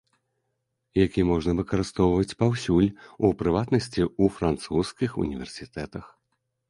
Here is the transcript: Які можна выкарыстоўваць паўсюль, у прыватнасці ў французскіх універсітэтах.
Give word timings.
Які 1.05 1.21
можна 1.31 1.51
выкарыстоўваць 1.59 2.37
паўсюль, 2.39 2.89
у 3.29 3.33
прыватнасці 3.43 4.01
ў 4.07 4.25
французскіх 4.39 5.09
універсітэтах. 5.29 6.05